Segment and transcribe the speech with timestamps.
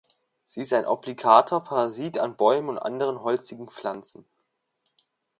[0.47, 4.25] Sie ist ein obligater Parasit an Bäumen und anderen holzigen Pflanzen.